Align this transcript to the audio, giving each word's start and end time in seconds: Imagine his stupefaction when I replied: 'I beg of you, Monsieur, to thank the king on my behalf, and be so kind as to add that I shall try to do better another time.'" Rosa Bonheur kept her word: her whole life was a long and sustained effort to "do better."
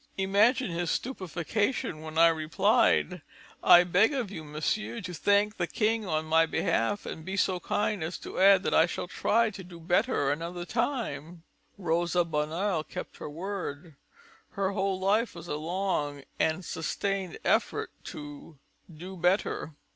Imagine 0.17 0.71
his 0.71 0.89
stupefaction 0.89 2.01
when 2.01 2.17
I 2.17 2.29
replied: 2.29 3.21
'I 3.63 3.83
beg 3.83 4.13
of 4.15 4.31
you, 4.31 4.43
Monsieur, 4.43 4.99
to 4.99 5.13
thank 5.13 5.57
the 5.57 5.67
king 5.67 6.07
on 6.07 6.25
my 6.25 6.47
behalf, 6.47 7.05
and 7.05 7.23
be 7.23 7.37
so 7.37 7.59
kind 7.59 8.03
as 8.03 8.17
to 8.17 8.39
add 8.39 8.63
that 8.63 8.73
I 8.73 8.87
shall 8.87 9.07
try 9.07 9.51
to 9.51 9.63
do 9.63 9.79
better 9.79 10.31
another 10.31 10.65
time.'" 10.65 11.43
Rosa 11.77 12.25
Bonheur 12.25 12.83
kept 12.83 13.17
her 13.17 13.29
word: 13.29 13.95
her 14.53 14.71
whole 14.71 14.99
life 14.99 15.35
was 15.35 15.47
a 15.47 15.55
long 15.57 16.23
and 16.39 16.65
sustained 16.65 17.37
effort 17.45 17.91
to 18.05 18.57
"do 18.91 19.15
better." 19.15 19.75